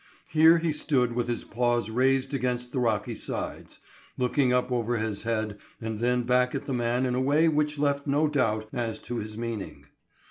[0.29, 3.77] Here he stood with his paws raised against the rocky sides,
[4.17, 7.77] looking up over his head and then back at the man in a way which
[7.77, 9.85] left no doubt as to his meaning.